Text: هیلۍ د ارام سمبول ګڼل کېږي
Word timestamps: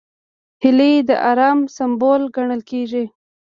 هیلۍ 0.63 0.93
د 1.09 1.11
ارام 1.31 1.59
سمبول 1.75 2.21
ګڼل 2.35 2.61
کېږي 2.69 3.03